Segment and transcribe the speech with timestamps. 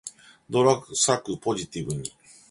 [0.49, 2.11] 泥臭く、ポジティブに